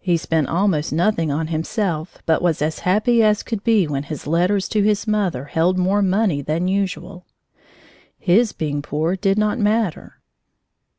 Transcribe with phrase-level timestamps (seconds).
[0.00, 4.26] He spent almost nothing on himself, but was as happy as could be when his
[4.26, 7.24] letters to his mother held more money than usual.
[8.18, 10.20] His being poor did not matter.